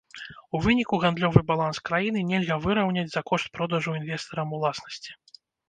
[0.59, 5.11] У выніку гандлёвы баланс краіны нельга выраўняць за кошт продажу інвестарам уласнасці.